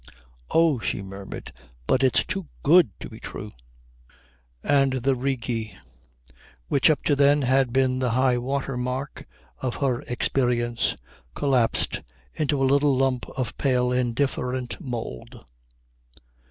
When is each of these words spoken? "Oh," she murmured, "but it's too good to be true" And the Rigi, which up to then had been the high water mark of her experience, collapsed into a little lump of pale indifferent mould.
"Oh," 0.49 0.79
she 0.79 1.03
murmured, 1.03 1.53
"but 1.85 2.01
it's 2.01 2.25
too 2.25 2.47
good 2.63 2.89
to 3.01 3.07
be 3.07 3.19
true" 3.19 3.51
And 4.79 4.93
the 4.93 5.13
Rigi, 5.15 5.77
which 6.69 6.89
up 6.89 7.03
to 7.03 7.15
then 7.15 7.43
had 7.43 7.71
been 7.71 7.99
the 7.99 8.09
high 8.09 8.39
water 8.39 8.77
mark 8.77 9.27
of 9.59 9.75
her 9.75 10.01
experience, 10.07 10.95
collapsed 11.35 12.01
into 12.33 12.59
a 12.59 12.65
little 12.65 12.95
lump 12.97 13.29
of 13.37 13.55
pale 13.59 13.91
indifferent 13.91 14.81
mould. 14.83 15.45